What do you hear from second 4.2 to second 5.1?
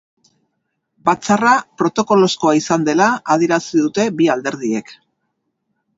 bi alderdiek.